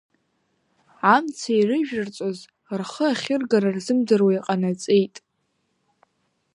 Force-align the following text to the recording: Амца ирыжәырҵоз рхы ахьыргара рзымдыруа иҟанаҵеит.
Амца 1.13 1.51
ирыжәырҵоз 1.59 2.39
рхы 2.79 3.05
ахьыргара 3.11 3.75
рзымдыруа 3.75 4.31
иҟанаҵеит. 4.37 5.15